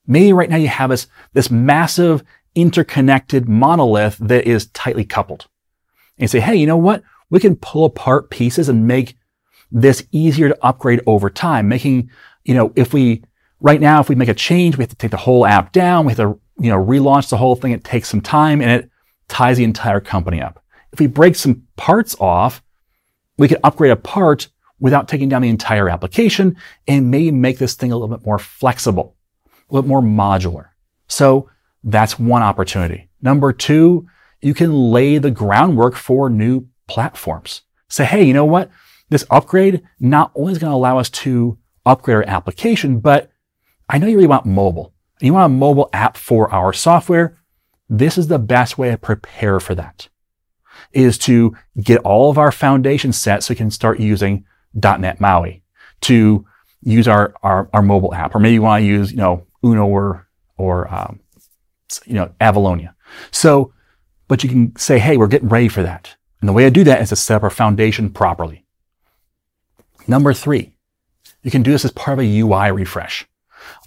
Maybe 0.07 0.33
right 0.33 0.49
now 0.49 0.57
you 0.57 0.67
have 0.67 0.89
this, 0.89 1.07
this 1.33 1.51
massive 1.51 2.23
interconnected 2.55 3.47
monolith 3.47 4.17
that 4.17 4.45
is 4.45 4.67
tightly 4.67 5.05
coupled. 5.05 5.47
And 6.17 6.29
say, 6.29 6.39
hey, 6.39 6.55
you 6.55 6.67
know 6.67 6.77
what? 6.77 7.03
We 7.29 7.39
can 7.39 7.55
pull 7.55 7.85
apart 7.85 8.29
pieces 8.29 8.67
and 8.69 8.87
make 8.87 9.17
this 9.71 10.05
easier 10.11 10.49
to 10.49 10.65
upgrade 10.65 11.01
over 11.07 11.29
time, 11.29 11.69
making 11.69 12.09
you 12.43 12.53
know, 12.53 12.73
if 12.75 12.93
we, 12.93 13.23
right 13.59 13.79
now, 13.79 13.99
if 13.99 14.09
we 14.09 14.15
make 14.15 14.29
a 14.29 14.33
change, 14.33 14.77
we 14.77 14.83
have 14.83 14.89
to 14.89 14.95
take 14.95 15.11
the 15.11 15.17
whole 15.17 15.45
app 15.45 15.71
down. 15.71 16.05
We 16.05 16.11
have 16.11 16.17
to, 16.17 16.39
you 16.59 16.69
know, 16.69 16.83
relaunch 16.83 17.29
the 17.29 17.37
whole 17.37 17.55
thing. 17.55 17.71
It 17.71 17.83
takes 17.83 18.09
some 18.09 18.21
time 18.21 18.61
and 18.61 18.71
it 18.71 18.89
ties 19.27 19.57
the 19.57 19.63
entire 19.63 19.99
company 19.99 20.41
up. 20.41 20.63
If 20.91 20.99
we 20.99 21.07
break 21.07 21.35
some 21.35 21.63
parts 21.77 22.15
off, 22.19 22.61
we 23.37 23.47
can 23.47 23.57
upgrade 23.63 23.91
a 23.91 23.95
part 23.95 24.49
without 24.81 25.07
taking 25.07 25.29
down 25.29 25.43
the 25.43 25.47
entire 25.47 25.87
application 25.87 26.57
and 26.87 27.09
maybe 27.09 27.31
make 27.31 27.59
this 27.59 27.75
thing 27.75 27.93
a 27.93 27.95
little 27.95 28.13
bit 28.13 28.25
more 28.25 28.39
flexible, 28.39 29.15
a 29.69 29.73
little 29.73 29.87
more 29.87 30.01
modular. 30.01 30.69
So 31.07 31.49
that's 31.83 32.19
one 32.19 32.41
opportunity. 32.41 33.09
Number 33.21 33.53
two, 33.53 34.07
you 34.41 34.53
can 34.53 34.73
lay 34.73 35.19
the 35.19 35.31
groundwork 35.31 35.95
for 35.95 36.29
new 36.29 36.67
platforms. 36.87 37.61
Say, 37.87 38.05
hey, 38.05 38.23
you 38.23 38.33
know 38.33 38.45
what? 38.45 38.69
This 39.09 39.25
upgrade 39.29 39.83
not 39.99 40.31
only 40.35 40.51
is 40.51 40.57
going 40.57 40.71
to 40.71 40.75
allow 40.75 40.97
us 40.97 41.09
to 41.09 41.57
upgrade 41.85 42.17
our 42.17 42.27
application, 42.27 42.99
but 42.99 43.31
I 43.87 43.99
know 43.99 44.07
you 44.07 44.15
really 44.15 44.27
want 44.27 44.45
mobile. 44.45 44.93
You 45.19 45.33
want 45.33 45.53
a 45.53 45.55
mobile 45.55 45.89
app 45.93 46.17
for 46.17 46.51
our 46.51 46.73
software. 46.73 47.37
This 47.87 48.17
is 48.17 48.27
the 48.27 48.39
best 48.39 48.77
way 48.77 48.89
to 48.89 48.97
prepare 48.97 49.59
for 49.59 49.75
that 49.75 50.09
is 50.91 51.17
to 51.19 51.55
get 51.79 51.99
all 51.99 52.31
of 52.31 52.37
our 52.37 52.51
foundation 52.51 53.13
set 53.13 53.43
so 53.43 53.51
we 53.51 53.55
can 53.55 53.69
start 53.71 53.99
using 53.99 54.45
.NET 54.73 55.19
MAUI 55.19 55.61
to 56.01 56.45
use 56.83 57.07
our, 57.07 57.33
our, 57.43 57.69
our 57.73 57.81
mobile 57.81 58.13
app. 58.13 58.35
Or 58.35 58.39
maybe 58.39 58.55
you 58.55 58.61
want 58.61 58.81
to 58.81 58.87
use, 58.87 59.11
you 59.11 59.17
know, 59.17 59.45
Uno 59.63 59.85
or, 59.85 60.27
or, 60.57 60.93
um, 60.93 61.19
you 62.05 62.13
know, 62.13 62.31
Avalonia. 62.39 62.93
So, 63.31 63.73
but 64.27 64.43
you 64.43 64.49
can 64.49 64.75
say, 64.75 64.97
hey, 64.97 65.17
we're 65.17 65.27
getting 65.27 65.49
ready 65.49 65.67
for 65.67 65.83
that. 65.83 66.15
And 66.39 66.49
the 66.49 66.53
way 66.53 66.65
I 66.65 66.69
do 66.69 66.83
that 66.85 67.01
is 67.01 67.09
to 67.09 67.15
set 67.15 67.35
up 67.35 67.43
our 67.43 67.49
foundation 67.49 68.09
properly. 68.09 68.65
Number 70.07 70.33
three, 70.33 70.73
you 71.43 71.51
can 71.51 71.63
do 71.63 71.71
this 71.71 71.85
as 71.85 71.91
part 71.91 72.17
of 72.17 72.25
a 72.25 72.39
UI 72.39 72.71
refresh. 72.71 73.27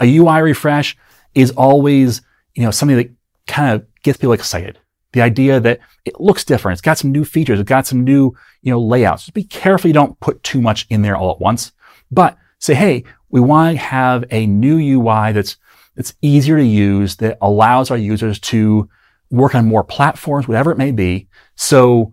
A 0.01 0.17
UI 0.17 0.41
refresh 0.43 0.97
is 1.35 1.51
always, 1.53 2.23
you 2.55 2.63
know, 2.63 2.71
something 2.71 2.97
that 2.97 3.11
kind 3.47 3.75
of 3.75 3.87
gets 4.03 4.19
people 4.19 4.33
excited. 4.33 4.79
The 5.15 5.23
idea 5.23 5.61
that 5.61 5.79
it 6.05 6.21
looks 6.21 6.45
different. 6.45 6.75
It's 6.75 6.83
got 6.83 6.99
some 6.99 7.13
new 7.13 7.25
features. 7.25 7.61
It's 7.61 7.69
got 7.69 7.87
some 7.87 8.03
new, 8.03 8.35
you 8.63 8.73
know, 8.73 8.81
layouts. 8.81 9.23
Just 9.23 9.35
be 9.35 9.45
careful 9.45 9.89
you 9.89 9.95
don't 9.95 10.19
put 10.19 10.43
too 10.43 10.61
much 10.61 10.87
in 10.91 11.03
there 11.03 11.17
all 11.17 11.31
at 11.31 11.41
once. 11.41 11.73
But 12.11 12.37
say, 12.59 12.75
hey, 12.75 13.05
we 13.31 13.41
want 13.41 13.77
to 13.77 13.83
have 13.83 14.25
a 14.31 14.47
new 14.47 14.77
UI 14.77 15.33
that's, 15.33 15.57
that's 15.95 16.15
easier 16.21 16.57
to 16.57 16.65
use, 16.65 17.17
that 17.17 17.39
allows 17.41 17.91
our 17.91 17.97
users 17.97 18.41
to 18.41 18.89
work 19.31 19.55
on 19.55 19.67
more 19.67 19.85
platforms, 19.85 20.49
whatever 20.49 20.73
it 20.73 20.79
may 20.79 20.91
be. 20.91 21.29
So 21.55 22.13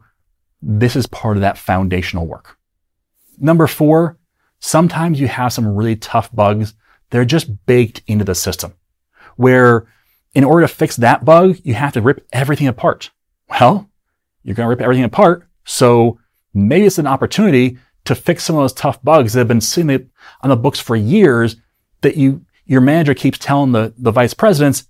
this 0.61 0.95
is 0.95 1.07
part 1.07 1.37
of 1.37 1.41
that 1.41 1.57
foundational 1.57 2.27
work. 2.27 2.57
Number 3.39 3.65
four, 3.65 4.19
sometimes 4.59 5.19
you 5.19 5.27
have 5.27 5.51
some 5.51 5.67
really 5.67 5.95
tough 5.95 6.29
bugs 6.33 6.75
They're 7.09 7.25
just 7.25 7.65
baked 7.65 8.03
into 8.07 8.25
the 8.25 8.35
system 8.35 8.73
where 9.35 9.87
in 10.33 10.43
order 10.43 10.67
to 10.67 10.73
fix 10.73 10.95
that 10.97 11.25
bug, 11.25 11.57
you 11.63 11.73
have 11.73 11.93
to 11.93 12.01
rip 12.01 12.27
everything 12.31 12.67
apart. 12.67 13.11
Well, 13.49 13.89
you're 14.43 14.55
going 14.55 14.65
to 14.65 14.69
rip 14.69 14.81
everything 14.81 15.03
apart. 15.03 15.47
So 15.65 16.19
maybe 16.53 16.85
it's 16.85 16.97
an 16.97 17.07
opportunity 17.07 17.77
to 18.05 18.15
fix 18.15 18.43
some 18.43 18.55
of 18.55 18.63
those 18.63 18.73
tough 18.73 19.01
bugs 19.03 19.33
that 19.33 19.39
have 19.39 19.47
been 19.47 19.61
sitting 19.61 20.09
on 20.41 20.49
the 20.49 20.55
books 20.55 20.79
for 20.79 20.95
years 20.95 21.57
that 22.01 22.17
you, 22.17 22.45
your 22.65 22.81
manager 22.81 23.13
keeps 23.13 23.37
telling 23.37 23.73
the, 23.73 23.93
the 23.97 24.11
vice 24.11 24.33
presidents, 24.33 24.87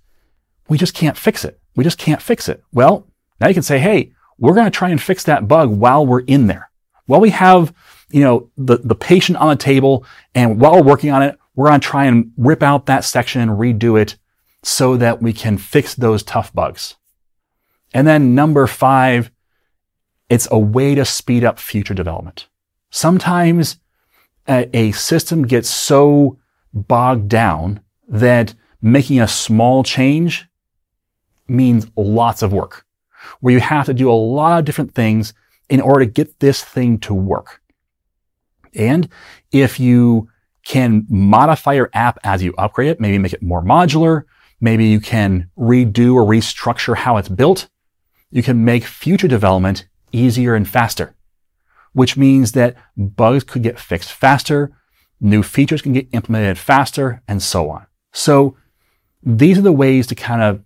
we 0.68 0.78
just 0.78 0.94
can't 0.94 1.18
fix 1.18 1.44
it. 1.44 1.60
We 1.76 1.84
just 1.84 1.98
can't 1.98 2.22
fix 2.22 2.48
it. 2.48 2.62
Well, 2.72 3.06
now 3.40 3.48
you 3.48 3.54
can 3.54 3.62
say, 3.62 3.78
hey, 3.78 4.12
we're 4.38 4.54
going 4.54 4.66
to 4.66 4.70
try 4.70 4.90
and 4.90 5.02
fix 5.02 5.24
that 5.24 5.48
bug 5.48 5.70
while 5.70 6.06
we're 6.06 6.20
in 6.20 6.46
there. 6.46 6.70
While 7.06 7.20
we 7.20 7.30
have 7.30 7.74
you 8.12 8.22
know, 8.22 8.50
the, 8.56 8.76
the 8.76 8.94
patient 8.94 9.38
on 9.38 9.48
the 9.48 9.56
table. 9.56 10.04
And 10.34 10.60
while 10.60 10.74
we're 10.74 10.82
working 10.82 11.10
on 11.10 11.22
it, 11.22 11.38
we're 11.54 11.68
going 11.68 11.80
to 11.80 11.86
try 11.86 12.04
and 12.04 12.30
rip 12.36 12.62
out 12.62 12.86
that 12.86 13.04
section 13.04 13.40
and 13.40 13.50
redo 13.52 14.00
it 14.00 14.16
so 14.62 14.96
that 14.96 15.20
we 15.20 15.32
can 15.32 15.58
fix 15.58 15.94
those 15.94 16.22
tough 16.22 16.52
bugs. 16.52 16.96
And 17.92 18.06
then 18.06 18.34
number 18.34 18.66
five, 18.66 19.30
it's 20.28 20.48
a 20.50 20.58
way 20.58 20.94
to 20.94 21.04
speed 21.04 21.44
up 21.44 21.58
future 21.58 21.94
development. 21.94 22.48
Sometimes 22.90 23.78
a, 24.48 24.74
a 24.76 24.92
system 24.92 25.46
gets 25.46 25.68
so 25.68 26.38
bogged 26.72 27.28
down 27.28 27.80
that 28.08 28.54
making 28.80 29.20
a 29.20 29.28
small 29.28 29.82
change 29.82 30.46
means 31.48 31.86
lots 31.96 32.42
of 32.42 32.52
work, 32.52 32.86
where 33.40 33.54
you 33.54 33.60
have 33.60 33.86
to 33.86 33.94
do 33.94 34.10
a 34.10 34.14
lot 34.14 34.58
of 34.58 34.64
different 34.64 34.94
things 34.94 35.34
in 35.68 35.80
order 35.80 36.04
to 36.04 36.10
get 36.10 36.40
this 36.40 36.62
thing 36.62 36.98
to 36.98 37.14
work. 37.14 37.60
And 38.74 39.08
if 39.50 39.78
you 39.78 40.28
can 40.64 41.06
modify 41.08 41.74
your 41.74 41.90
app 41.92 42.18
as 42.24 42.42
you 42.42 42.54
upgrade 42.56 42.88
it, 42.88 43.00
maybe 43.00 43.18
make 43.18 43.32
it 43.32 43.42
more 43.42 43.62
modular, 43.62 44.24
maybe 44.62 44.86
you 44.86 45.00
can 45.00 45.50
redo 45.58 46.14
or 46.14 46.24
restructure 46.24 46.96
how 46.96 47.16
it's 47.16 47.28
built, 47.28 47.68
you 48.30 48.42
can 48.42 48.64
make 48.64 48.84
future 48.84 49.28
development 49.28 49.86
easier 50.12 50.54
and 50.54 50.66
faster, 50.66 51.14
which 51.92 52.16
means 52.16 52.52
that 52.52 52.76
bugs 52.96 53.44
could 53.44 53.62
get 53.62 53.78
fixed 53.78 54.12
faster, 54.12 54.72
new 55.20 55.42
features 55.42 55.82
can 55.82 55.92
get 55.92 56.08
implemented 56.12 56.56
faster, 56.56 57.22
and 57.26 57.42
so 57.42 57.68
on. 57.68 57.86
So 58.12 58.56
these 59.22 59.58
are 59.58 59.62
the 59.62 59.72
ways 59.72 60.06
to 60.06 60.14
kind 60.14 60.42
of 60.42 60.62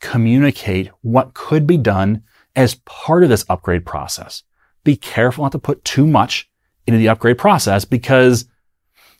communicate 0.00 0.90
what 1.02 1.32
could 1.32 1.66
be 1.66 1.76
done 1.76 2.22
as 2.56 2.80
part 2.84 3.22
of 3.22 3.28
this 3.28 3.44
upgrade 3.48 3.86
process. 3.86 4.42
Be 4.82 4.96
careful 4.96 5.44
not 5.44 5.52
to 5.52 5.58
put 5.58 5.84
too 5.84 6.06
much 6.06 6.50
into 6.86 6.98
the 6.98 7.08
upgrade 7.08 7.38
process 7.38 7.84
because, 7.84 8.46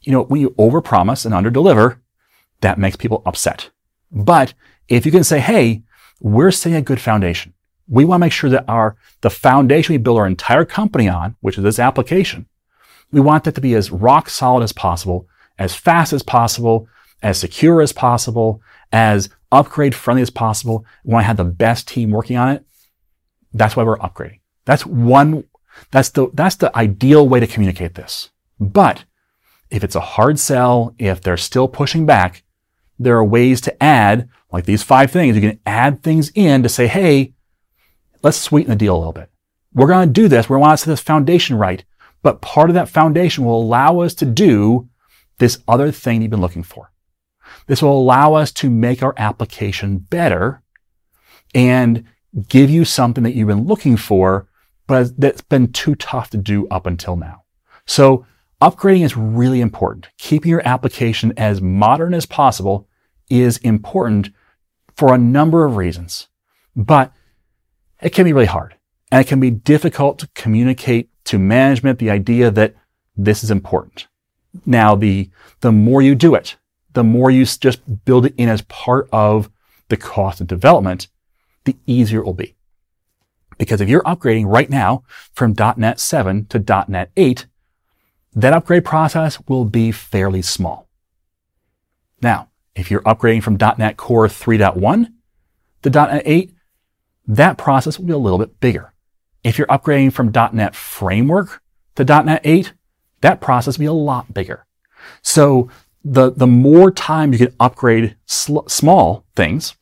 you 0.02 0.10
know, 0.10 0.24
when 0.24 0.40
you 0.40 0.50
overpromise 0.50 1.24
and 1.24 1.34
underdeliver, 1.34 1.98
that 2.60 2.78
makes 2.78 2.96
people 2.96 3.22
upset. 3.24 3.70
But 4.10 4.54
if 4.88 5.06
you 5.06 5.12
can 5.12 5.24
say, 5.24 5.40
hey, 5.40 5.82
we're 6.20 6.50
setting 6.50 6.76
a 6.76 6.82
good 6.82 7.00
foundation. 7.00 7.54
We 7.88 8.04
want 8.04 8.20
to 8.20 8.26
make 8.26 8.32
sure 8.32 8.50
that 8.50 8.68
our, 8.68 8.96
the 9.20 9.30
foundation 9.30 9.94
we 9.94 9.98
build 9.98 10.18
our 10.18 10.26
entire 10.26 10.64
company 10.64 11.08
on, 11.08 11.36
which 11.40 11.58
is 11.58 11.64
this 11.64 11.78
application, 11.78 12.46
we 13.10 13.20
want 13.20 13.44
that 13.44 13.54
to 13.56 13.60
be 13.60 13.74
as 13.74 13.90
rock 13.90 14.28
solid 14.28 14.62
as 14.62 14.72
possible, 14.72 15.28
as 15.58 15.74
fast 15.74 16.12
as 16.12 16.22
possible, 16.22 16.88
as 17.22 17.38
secure 17.38 17.80
as 17.80 17.92
possible, 17.92 18.62
as 18.92 19.28
upgrade 19.50 19.94
friendly 19.94 20.22
as 20.22 20.30
possible. 20.30 20.84
We 21.04 21.12
want 21.12 21.24
to 21.24 21.28
have 21.28 21.36
the 21.36 21.44
best 21.44 21.88
team 21.88 22.10
working 22.10 22.36
on 22.36 22.50
it. 22.50 22.64
That's 23.52 23.74
why 23.74 23.82
we're 23.82 23.98
upgrading. 23.98 24.40
That's 24.64 24.86
one 24.86 25.44
that's 25.90 26.10
the, 26.10 26.28
that's 26.34 26.56
the 26.56 26.76
ideal 26.76 27.28
way 27.28 27.40
to 27.40 27.46
communicate 27.46 27.94
this. 27.94 28.30
But 28.58 29.04
if 29.70 29.84
it's 29.84 29.94
a 29.94 30.00
hard 30.00 30.38
sell, 30.38 30.94
if 30.98 31.20
they're 31.20 31.36
still 31.36 31.68
pushing 31.68 32.06
back, 32.06 32.42
there 33.00 33.16
are 33.16 33.24
ways 33.24 33.62
to 33.62 33.82
add, 33.82 34.28
like 34.52 34.66
these 34.66 34.82
five 34.82 35.10
things, 35.10 35.34
you 35.34 35.40
can 35.42 35.58
add 35.64 36.02
things 36.02 36.30
in 36.34 36.62
to 36.62 36.68
say, 36.68 36.86
hey, 36.86 37.32
let's 38.22 38.36
sweeten 38.36 38.70
the 38.70 38.76
deal 38.76 38.94
a 38.94 38.98
little 38.98 39.12
bit. 39.12 39.30
We're 39.72 39.86
going 39.86 40.06
to 40.06 40.12
do 40.12 40.28
this. 40.28 40.50
We 40.50 40.58
want 40.58 40.78
to 40.78 40.84
set 40.84 40.90
this 40.90 41.00
foundation 41.00 41.56
right. 41.56 41.82
But 42.22 42.42
part 42.42 42.68
of 42.68 42.74
that 42.74 42.90
foundation 42.90 43.44
will 43.44 43.62
allow 43.62 44.00
us 44.00 44.12
to 44.16 44.26
do 44.26 44.88
this 45.38 45.58
other 45.66 45.90
thing 45.90 46.20
you've 46.20 46.30
been 46.30 46.42
looking 46.42 46.62
for. 46.62 46.92
This 47.66 47.82
will 47.82 47.98
allow 47.98 48.34
us 48.34 48.52
to 48.52 48.68
make 48.68 49.02
our 49.02 49.14
application 49.16 49.98
better 49.98 50.62
and 51.54 52.04
give 52.48 52.68
you 52.68 52.84
something 52.84 53.24
that 53.24 53.34
you've 53.34 53.48
been 53.48 53.66
looking 53.66 53.96
for, 53.96 54.46
but 54.86 55.18
that's 55.18 55.40
been 55.40 55.72
too 55.72 55.94
tough 55.94 56.28
to 56.30 56.36
do 56.36 56.68
up 56.68 56.84
until 56.86 57.16
now. 57.16 57.44
So 57.86 58.26
upgrading 58.60 59.04
is 59.04 59.16
really 59.16 59.62
important. 59.62 60.08
Keeping 60.18 60.50
your 60.50 60.66
application 60.68 61.32
as 61.38 61.62
modern 61.62 62.12
as 62.12 62.26
possible 62.26 62.86
is 63.30 63.56
important 63.58 64.30
for 64.94 65.14
a 65.14 65.18
number 65.18 65.64
of 65.64 65.76
reasons, 65.76 66.28
but 66.76 67.12
it 68.02 68.10
can 68.10 68.24
be 68.24 68.32
really 68.32 68.46
hard 68.46 68.74
and 69.10 69.24
it 69.24 69.28
can 69.28 69.40
be 69.40 69.50
difficult 69.50 70.18
to 70.18 70.28
communicate 70.34 71.08
to 71.24 71.38
management 71.38 71.98
the 71.98 72.10
idea 72.10 72.50
that 72.50 72.74
this 73.16 73.42
is 73.42 73.50
important. 73.50 74.08
Now, 74.66 74.94
the, 74.94 75.30
the 75.60 75.72
more 75.72 76.02
you 76.02 76.14
do 76.14 76.34
it, 76.34 76.56
the 76.92 77.04
more 77.04 77.30
you 77.30 77.44
just 77.44 78.04
build 78.04 78.26
it 78.26 78.34
in 78.36 78.48
as 78.48 78.62
part 78.62 79.08
of 79.12 79.50
the 79.88 79.96
cost 79.96 80.40
of 80.40 80.46
development, 80.46 81.08
the 81.64 81.76
easier 81.86 82.20
it 82.20 82.26
will 82.26 82.34
be. 82.34 82.56
Because 83.58 83.80
if 83.80 83.88
you're 83.88 84.02
upgrading 84.02 84.46
right 84.46 84.70
now 84.70 85.04
from 85.32 85.54
.NET 85.76 86.00
7 86.00 86.46
to 86.46 86.84
.NET 86.88 87.10
8, 87.16 87.46
that 88.34 88.52
upgrade 88.52 88.84
process 88.84 89.38
will 89.48 89.64
be 89.64 89.92
fairly 89.92 90.42
small. 90.42 90.88
Now, 92.22 92.49
if 92.74 92.90
you're 92.90 93.02
upgrading 93.02 93.42
from 93.42 93.56
.NET 93.56 93.96
Core 93.96 94.26
3.1 94.28 95.12
to 95.82 95.90
.NET 95.90 96.22
8, 96.24 96.54
that 97.26 97.58
process 97.58 97.98
will 97.98 98.06
be 98.06 98.12
a 98.12 98.18
little 98.18 98.38
bit 98.38 98.60
bigger. 98.60 98.92
If 99.42 99.58
you're 99.58 99.66
upgrading 99.68 100.12
from 100.12 100.32
.NET 100.52 100.74
Framework 100.74 101.62
to 101.96 102.04
.NET 102.04 102.40
8, 102.44 102.72
that 103.20 103.40
process 103.40 103.76
will 103.76 103.82
be 103.82 103.86
a 103.86 103.92
lot 103.92 104.32
bigger. 104.32 104.66
So 105.22 105.70
the, 106.04 106.30
the 106.30 106.46
more 106.46 106.90
time 106.90 107.32
you 107.32 107.38
can 107.38 107.54
upgrade 107.58 108.16
sl- 108.26 108.66
small 108.66 109.24
things, 109.34 109.74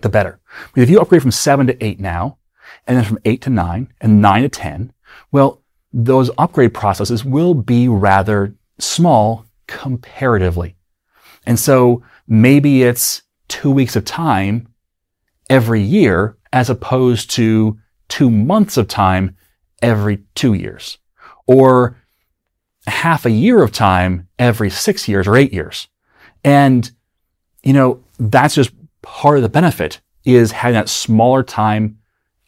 the 0.00 0.08
better. 0.08 0.40
Because 0.68 0.84
if 0.84 0.90
you 0.90 1.00
upgrade 1.00 1.22
from 1.22 1.30
7 1.30 1.66
to 1.66 1.84
8 1.84 2.00
now, 2.00 2.38
and 2.86 2.96
then 2.96 3.04
from 3.04 3.18
8 3.24 3.40
to 3.42 3.50
9, 3.50 3.92
and 4.00 4.22
9 4.22 4.42
to 4.42 4.48
10, 4.48 4.92
well, 5.30 5.62
those 5.92 6.30
upgrade 6.38 6.74
processes 6.74 7.24
will 7.24 7.54
be 7.54 7.88
rather 7.88 8.54
small 8.78 9.46
comparatively. 9.66 10.76
And 11.46 11.58
so 11.58 12.02
maybe 12.26 12.82
it's 12.82 13.22
two 13.48 13.70
weeks 13.70 13.96
of 13.96 14.04
time 14.04 14.68
every 15.50 15.82
year 15.82 16.36
as 16.52 16.70
opposed 16.70 17.30
to 17.32 17.78
two 18.08 18.30
months 18.30 18.76
of 18.76 18.88
time 18.88 19.36
every 19.80 20.22
two 20.34 20.54
years 20.54 20.98
or 21.46 21.96
half 22.86 23.26
a 23.26 23.30
year 23.30 23.62
of 23.62 23.72
time 23.72 24.28
every 24.38 24.70
six 24.70 25.08
years 25.08 25.26
or 25.26 25.36
eight 25.36 25.52
years. 25.52 25.88
And, 26.44 26.90
you 27.62 27.72
know, 27.72 28.02
that's 28.18 28.54
just 28.54 28.72
part 29.02 29.36
of 29.36 29.42
the 29.42 29.48
benefit 29.48 30.00
is 30.24 30.52
having 30.52 30.74
that 30.74 30.88
smaller 30.88 31.42
time 31.42 31.98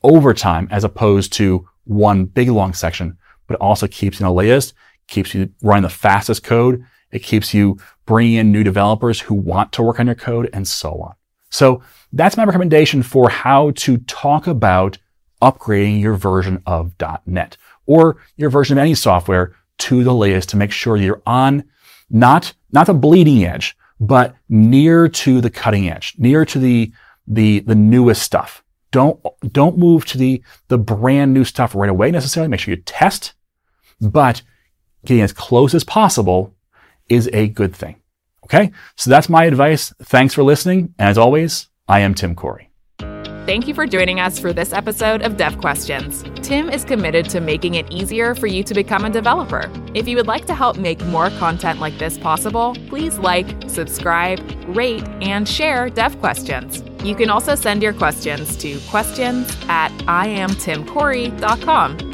over 0.02 0.34
time 0.34 0.68
as 0.70 0.84
opposed 0.84 1.32
to 1.34 1.68
one 1.84 2.24
big 2.24 2.48
long 2.48 2.72
section, 2.72 3.16
but 3.46 3.60
also 3.60 3.86
keeps 3.86 4.20
you 4.20 4.26
in 4.26 4.28
the 4.28 4.34
latest, 4.34 4.74
keeps 5.06 5.34
you 5.34 5.50
running 5.62 5.82
the 5.82 5.88
fastest 5.88 6.42
code. 6.42 6.84
It 7.12 7.22
keeps 7.22 7.54
you 7.54 7.78
bringing 8.06 8.34
in 8.34 8.52
new 8.52 8.64
developers 8.64 9.20
who 9.20 9.34
want 9.34 9.72
to 9.72 9.82
work 9.82 10.00
on 10.00 10.06
your 10.06 10.14
code 10.14 10.50
and 10.52 10.66
so 10.66 11.00
on. 11.00 11.14
So 11.50 11.82
that's 12.12 12.36
my 12.36 12.44
recommendation 12.44 13.02
for 13.02 13.28
how 13.30 13.70
to 13.76 13.98
talk 13.98 14.46
about 14.46 14.98
upgrading 15.40 16.00
your 16.00 16.14
version 16.14 16.62
of 16.66 16.94
.NET 17.26 17.56
or 17.86 18.16
your 18.36 18.50
version 18.50 18.78
of 18.78 18.82
any 18.82 18.94
software 18.94 19.54
to 19.78 20.04
the 20.04 20.14
latest 20.14 20.48
to 20.50 20.56
make 20.56 20.72
sure 20.72 20.96
you're 20.96 21.22
on 21.26 21.64
not, 22.10 22.54
not 22.72 22.86
the 22.86 22.94
bleeding 22.94 23.44
edge, 23.44 23.76
but 24.00 24.34
near 24.48 25.08
to 25.08 25.40
the 25.40 25.50
cutting 25.50 25.88
edge, 25.88 26.14
near 26.18 26.44
to 26.44 26.58
the, 26.58 26.92
the, 27.26 27.60
the 27.60 27.74
newest 27.74 28.22
stuff. 28.22 28.62
Don't, 28.90 29.20
don't 29.52 29.78
move 29.78 30.04
to 30.06 30.18
the, 30.18 30.42
the 30.68 30.78
brand 30.78 31.34
new 31.34 31.44
stuff 31.44 31.74
right 31.74 31.90
away 31.90 32.10
necessarily. 32.10 32.48
Make 32.48 32.60
sure 32.60 32.74
you 32.74 32.82
test, 32.82 33.34
but 34.00 34.42
getting 35.04 35.22
as 35.22 35.32
close 35.32 35.74
as 35.74 35.84
possible 35.84 36.53
is 37.08 37.28
a 37.32 37.48
good 37.48 37.74
thing. 37.74 37.96
Okay. 38.44 38.72
So 38.96 39.10
that's 39.10 39.28
my 39.28 39.44
advice. 39.44 39.92
Thanks 40.02 40.34
for 40.34 40.42
listening. 40.42 40.94
And 40.98 41.08
as 41.08 41.18
always, 41.18 41.68
I 41.88 42.00
am 42.00 42.14
Tim 42.14 42.34
Corey. 42.34 42.70
Thank 43.46 43.68
you 43.68 43.74
for 43.74 43.86
joining 43.86 44.20
us 44.20 44.38
for 44.38 44.54
this 44.54 44.72
episode 44.72 45.20
of 45.20 45.36
Dev 45.36 45.58
Questions. 45.58 46.24
Tim 46.36 46.70
is 46.70 46.82
committed 46.82 47.28
to 47.28 47.40
making 47.40 47.74
it 47.74 47.92
easier 47.92 48.34
for 48.34 48.46
you 48.46 48.64
to 48.64 48.72
become 48.72 49.04
a 49.04 49.10
developer. 49.10 49.70
If 49.92 50.08
you 50.08 50.16
would 50.16 50.26
like 50.26 50.46
to 50.46 50.54
help 50.54 50.78
make 50.78 51.04
more 51.06 51.28
content 51.28 51.78
like 51.78 51.98
this 51.98 52.16
possible, 52.16 52.74
please 52.88 53.18
like, 53.18 53.68
subscribe, 53.68 54.40
rate, 54.74 55.06
and 55.20 55.46
share 55.46 55.90
Dev 55.90 56.18
Questions. 56.20 56.82
You 57.04 57.14
can 57.14 57.28
also 57.28 57.54
send 57.54 57.82
your 57.82 57.92
questions 57.92 58.56
to 58.56 58.80
questions 58.88 59.54
at 59.68 59.90
iamtimcorey.com. 60.06 62.13